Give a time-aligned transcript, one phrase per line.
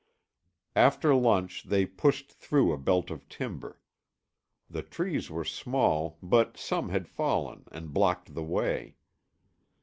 [0.75, 3.79] After lunch they pushed through a belt of timber.
[4.67, 8.95] The trees were small, but some had fallen and blocked the way.